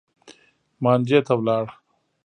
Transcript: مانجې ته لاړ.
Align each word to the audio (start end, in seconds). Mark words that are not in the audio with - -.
مانجې 0.83 1.19
ته 1.27 1.33
لاړ. 1.45 1.65